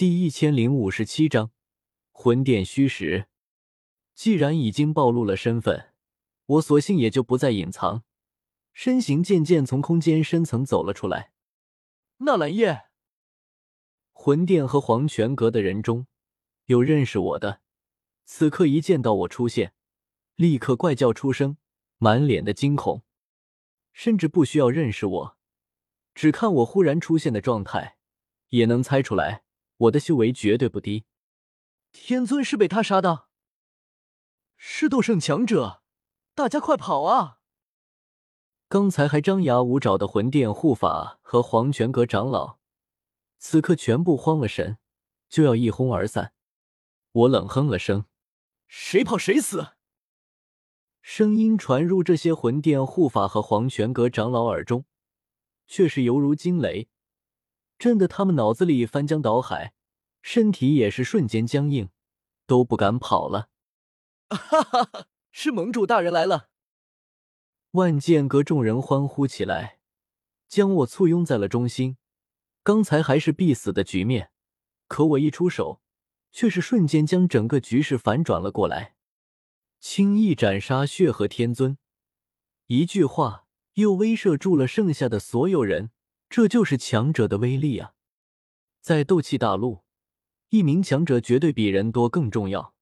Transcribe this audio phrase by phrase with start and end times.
[0.00, 1.50] 第一千零五十七章
[2.10, 3.26] 魂殿虚实。
[4.14, 5.92] 既然已经暴露了身份，
[6.46, 8.02] 我索性也就不再隐藏，
[8.72, 11.32] 身形渐渐从空间深层走了出来。
[12.20, 12.84] 纳兰叶，
[14.12, 16.06] 魂殿和黄泉阁的人中
[16.64, 17.60] 有认识我的，
[18.24, 19.74] 此刻一见到我出现，
[20.34, 21.58] 立刻怪叫出声，
[21.98, 23.02] 满脸的惊恐，
[23.92, 25.36] 甚至不需要认识我，
[26.14, 27.98] 只看我忽然出现的状态，
[28.48, 29.44] 也能猜出来。
[29.80, 31.06] 我的修为绝对不低，
[31.90, 33.28] 天尊是被他杀的，
[34.58, 35.82] 是斗圣强者，
[36.34, 37.38] 大家快跑啊！
[38.68, 42.58] 刚才还张牙舞爪的魂殿护法和黄泉阁长老，
[43.38, 44.76] 此刻全部慌了神，
[45.30, 46.34] 就要一哄而散。
[47.12, 48.04] 我冷哼了声
[48.68, 49.68] ：“谁跑谁死！”
[51.00, 54.84] 声音传入这些魂殿护法和黄泉阁长老耳中，
[55.66, 56.90] 却是犹如惊雷。
[57.80, 59.72] 震得他们脑子里翻江倒海，
[60.20, 61.88] 身体也是瞬间僵硬，
[62.46, 63.48] 都不敢跑了。
[64.28, 65.06] 哈哈哈！
[65.32, 66.50] 是盟主大人来了！
[67.70, 69.78] 万剑阁众人欢呼起来，
[70.46, 71.96] 将我簇拥在了中心。
[72.62, 74.30] 刚才还是必死的局面，
[74.86, 75.80] 可我一出手，
[76.30, 78.94] 却是瞬间将整个局势反转了过来，
[79.80, 81.78] 轻易斩杀血河天尊。
[82.66, 85.92] 一句话，又威慑住了剩下的所有人。
[86.30, 87.94] 这就是强者的威力啊！
[88.80, 89.82] 在斗气大陆，
[90.50, 92.72] 一名强者绝对比人多更重要。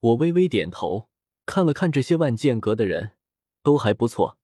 [0.00, 1.10] 我微微点头，
[1.44, 3.12] 看了看这些万剑阁的人，
[3.62, 4.38] 都还不错。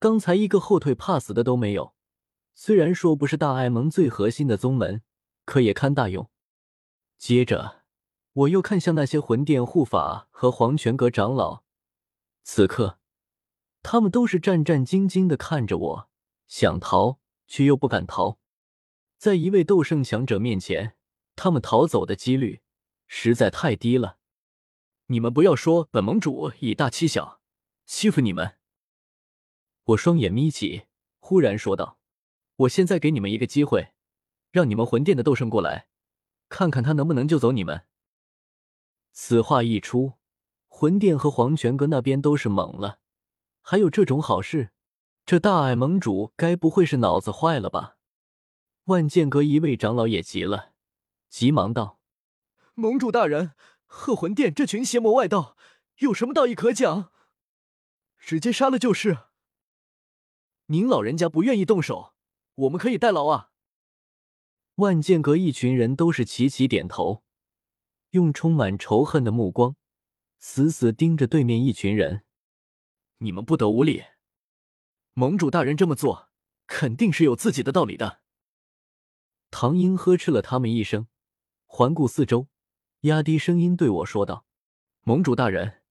[0.00, 1.94] 刚才一个后退怕死的都没有。
[2.56, 5.02] 虽然说不是大爱盟最核心的宗门，
[5.44, 6.28] 可也堪大用。
[7.18, 7.84] 接着，
[8.32, 11.62] 我又看向那些魂殿护法和黄泉阁长老，
[12.42, 12.98] 此刻，
[13.84, 16.08] 他们都是战战兢兢的看着我，
[16.48, 17.20] 想逃。
[17.54, 18.40] 却又不敢逃，
[19.16, 20.96] 在一位斗圣强者面前，
[21.36, 22.62] 他们逃走的几率
[23.06, 24.18] 实在太低了。
[25.06, 27.40] 你们不要说本盟主以大欺小，
[27.86, 28.56] 欺负你们。
[29.84, 30.86] 我双眼眯起，
[31.20, 32.00] 忽然说道
[32.66, 33.92] ：“我现在给你们一个机会，
[34.50, 35.86] 让你们魂殿的斗圣过来，
[36.48, 37.86] 看看他能不能救走你们。”
[39.14, 40.14] 此话一出，
[40.66, 42.98] 魂殿和黄泉阁那边都是懵了，
[43.60, 44.72] 还有这种好事？
[45.26, 47.96] 这大爱盟主该不会是脑子坏了吧？
[48.84, 50.74] 万剑阁一位长老也急了，
[51.30, 51.98] 急忙道
[52.74, 53.52] ：“盟主大人，
[53.86, 55.56] 鹤魂殿这群邪魔外道
[56.00, 57.10] 有什么道义可讲？
[58.18, 59.18] 直接杀了就是。
[60.66, 62.12] 您老人家不愿意动手，
[62.56, 63.50] 我们可以代劳啊。”
[64.76, 67.22] 万剑阁一群人都是齐齐点头，
[68.10, 69.76] 用充满仇恨的目光
[70.38, 72.24] 死死盯着对面一群人。
[73.18, 74.04] 你们不得无礼！
[75.16, 76.28] 盟主大人这么做，
[76.66, 78.20] 肯定是有自己的道理的。
[79.52, 81.06] 唐英呵斥了他们一声，
[81.66, 82.48] 环顾四周，
[83.02, 84.44] 压低声音对我说道
[85.06, 85.82] ：“盟主大人，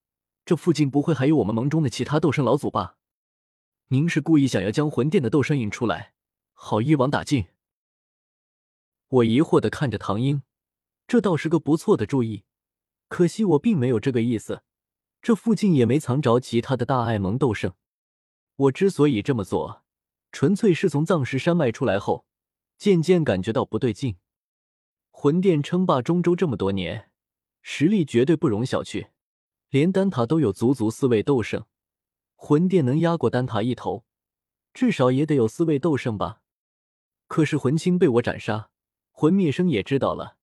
[0.44, 2.98] 这附近不会还有我们盟中的其他斗圣老祖吧？
[3.88, 6.12] 您是故意想要将魂殿的斗圣引出来，
[6.52, 7.46] 好一网打尽？”
[9.08, 10.42] 我疑惑的看着唐英，
[11.06, 12.44] 这倒是个不错的主意，
[13.08, 14.62] 可惜我并没有这个意思。
[15.22, 17.72] 这附近也没藏着其他的大爱盟斗圣。
[18.56, 19.82] 我之所以这么做，
[20.30, 22.24] 纯粹是从藏石山脉出来后，
[22.78, 24.16] 渐渐感觉到不对劲。
[25.10, 27.10] 魂殿称霸中州这么多年，
[27.62, 29.08] 实力绝对不容小觑，
[29.70, 31.64] 连丹塔都有足足四位斗圣。
[32.36, 34.04] 魂殿能压过丹塔一头，
[34.72, 36.42] 至少也得有四位斗圣吧？
[37.26, 38.70] 可是魂青被我斩杀，
[39.10, 40.36] 魂灭生也知道了，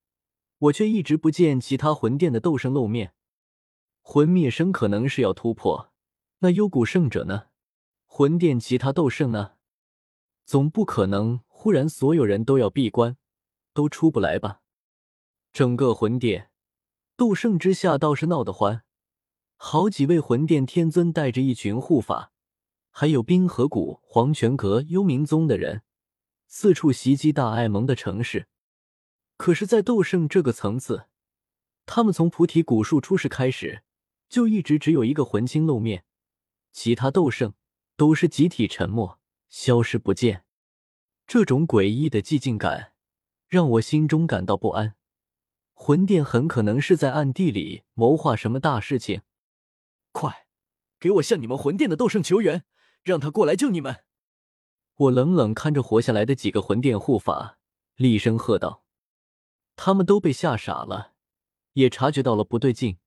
[0.58, 3.14] 我却一直不见其他魂殿的斗圣露面。
[4.02, 5.94] 魂灭生可能是要突破，
[6.40, 7.51] 那幽谷圣者呢？
[8.14, 9.54] 魂殿其他斗圣呢？
[10.44, 13.16] 总不可能忽然所有人都要闭关，
[13.74, 14.60] 都出不来吧？
[15.54, 16.52] 整个魂殿
[17.16, 18.84] 斗圣之下倒是闹得欢，
[19.56, 22.34] 好几位魂殿天尊带着一群护法，
[22.90, 25.84] 还有冰河谷、黄泉阁、幽冥宗的人，
[26.48, 28.50] 四处袭击大爱盟的城市。
[29.38, 31.06] 可是，在斗圣这个层次，
[31.86, 33.84] 他们从菩提古树出世开始，
[34.28, 36.04] 就一直只有一个魂青露面，
[36.74, 37.54] 其他斗圣。
[38.02, 40.44] 都是集体沉默，消失不见。
[41.28, 42.94] 这种诡异的寂静感
[43.48, 44.96] 让我心中感到不安。
[45.76, 49.22] 魂殿很可能是在暗地里谋划什么大事情。
[50.12, 50.48] 快，
[51.00, 52.66] 给我向你们魂殿的斗圣求援，
[53.04, 54.04] 让他过来救你们！
[54.96, 57.60] 我冷冷看着活下来的几个魂殿护法，
[57.98, 58.84] 厉声喝道
[59.78, 61.14] ：“他们都被吓傻了，
[61.74, 62.98] 也察觉到了不对劲。”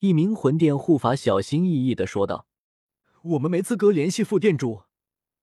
[0.00, 2.48] 一名魂殿护法小心翼翼的说道。
[3.30, 4.84] 我们没资格联系副店主，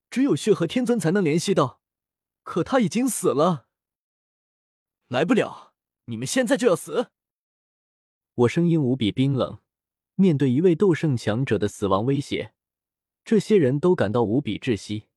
[0.10, 1.82] 只有血河天尊才能联系到，
[2.44, 3.68] 可他已经死了。
[5.08, 5.74] 来不了，
[6.06, 7.12] 你们现在就要死！
[8.36, 9.60] 我声音无比冰冷，
[10.16, 12.54] 面对一位斗圣强者的死亡威胁，
[13.26, 15.08] 这些人都感到无比窒息。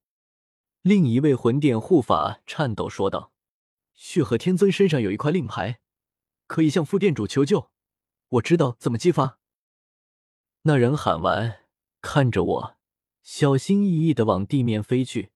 [0.82, 3.32] 另一位魂殿护法颤抖说道
[3.94, 5.80] ：“血河天尊身上有一块令牌，
[6.46, 7.70] 可以向副殿主求救，
[8.28, 9.38] 我知道怎么激发。”
[10.62, 11.65] 那人喊完，
[12.08, 12.76] 看着我，
[13.25, 15.32] 小心翼翼的往地面飞去，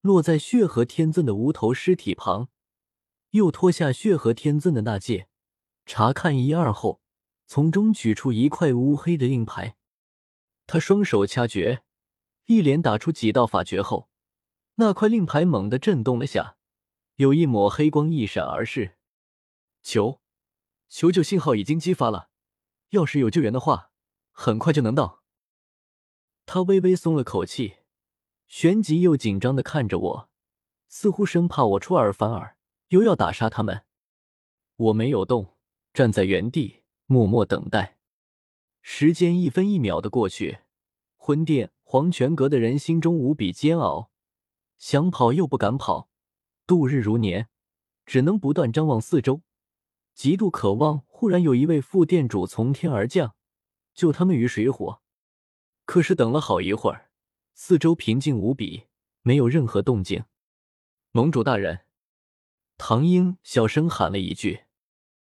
[0.00, 2.48] 落在血河天尊的无头尸体旁，
[3.30, 5.28] 又脱下血河天尊的那戒。
[5.86, 7.00] 查看一二后，
[7.46, 9.76] 从中取出一块乌黑的令牌。
[10.66, 11.84] 他双手掐诀，
[12.46, 14.08] 一连打出几道法诀后，
[14.74, 16.56] 那块令牌猛地震动了下，
[17.14, 18.98] 有一抹黑光一闪而逝。
[19.82, 20.20] 求，
[20.88, 22.28] 求救信号已经激发了，
[22.88, 23.92] 要是有救援的话，
[24.32, 25.19] 很快就能到。
[26.52, 27.76] 他微微松了口气，
[28.48, 30.28] 旋即又紧张的看着我，
[30.88, 32.56] 似乎生怕我出尔反尔，
[32.88, 33.84] 又要打杀他们。
[34.74, 35.54] 我没有动。
[35.94, 37.98] 站在原地，默默等待。
[38.82, 40.58] 时间一分一秒的过去，
[41.14, 44.10] 魂殿黄泉阁的人心中无比煎熬，
[44.76, 46.08] 想跑又不敢跑，
[46.66, 47.48] 度日如年，
[48.04, 49.42] 只能不断张望四周，
[50.14, 53.36] 极度渴望忽然有一位副殿主从天而降，
[53.94, 55.00] 救他们于水火。
[55.90, 57.10] 可是等了好一会儿，
[57.52, 58.86] 四周平静无比，
[59.22, 60.22] 没有任何动静。
[61.10, 61.80] 盟主大人，
[62.78, 64.66] 唐英小声喊了一句。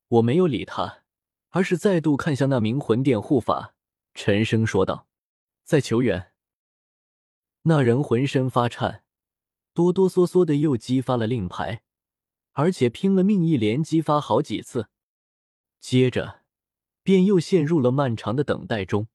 [0.09, 1.03] 我没有理他，
[1.51, 3.75] 而是再度看向那名魂殿护法，
[4.13, 5.07] 沉声说道
[5.63, 6.33] ：“在求援。”
[7.63, 9.05] 那人浑身发颤，
[9.73, 11.83] 哆哆嗦嗦的又激发了令牌，
[12.51, 14.89] 而且拼了命一连激发好几次，
[15.79, 16.41] 接着
[17.03, 19.07] 便又陷入了漫长的等待中。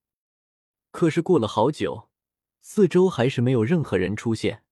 [0.96, 2.08] 可是过了好久，
[2.62, 4.64] 四周还是没有任何人出现。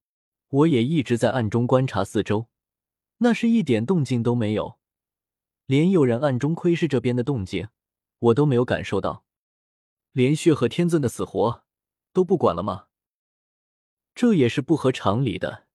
[0.49, 2.49] 我也一直在暗中观察四周，
[3.19, 4.79] 那是一点动静都没有。
[5.67, 7.69] 连有人暗中窥视这边的动静，
[8.21, 9.27] 我都没有感受到，
[10.13, 11.65] 连血和天尊的死活
[12.15, 12.87] 都不管了吗？
[14.15, 15.67] 这也是不合常理的。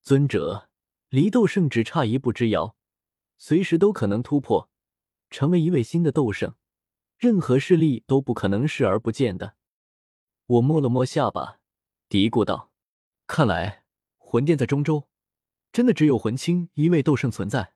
[0.00, 0.70] 尊者
[1.10, 2.74] 离斗圣只差一步之遥，
[3.36, 4.70] 随时都可能突破，
[5.28, 6.54] 成为一位新的斗圣，
[7.18, 9.56] 任何势力都不可能视而不见的。
[10.50, 11.60] 我摸了摸下巴，
[12.08, 12.72] 嘀咕道
[13.28, 13.84] ：“看来
[14.18, 15.08] 魂殿在中州，
[15.70, 17.74] 真的只有魂清一位斗圣存在。”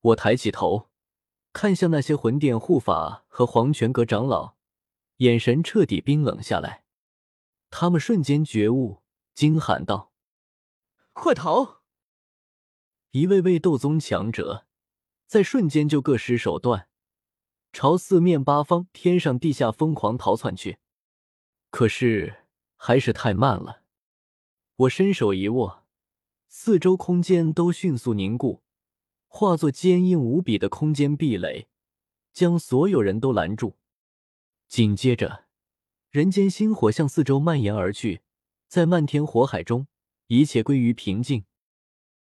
[0.00, 0.90] 我抬起头，
[1.52, 4.54] 看向那些魂殿护法和黄泉阁长老，
[5.16, 6.84] 眼神彻底冰冷下来。
[7.68, 9.02] 他们瞬间觉悟，
[9.34, 10.12] 惊喊道
[11.12, 11.80] ：“快逃！”
[13.10, 14.68] 一位位斗宗强者
[15.26, 16.88] 在瞬间就各施手段，
[17.72, 20.78] 朝四面八方、天上地下疯狂逃窜去。
[21.70, 22.44] 可是
[22.76, 23.82] 还是太慢了。
[24.76, 25.84] 我伸手一握，
[26.48, 28.62] 四周空间都迅速凝固。
[29.32, 31.68] 化作坚硬无比的空间壁垒，
[32.32, 33.76] 将所有人都拦住。
[34.66, 35.44] 紧接着，
[36.10, 38.22] 人间星火向四周蔓延而去，
[38.66, 39.86] 在漫天火海中，
[40.26, 41.44] 一切归于平静。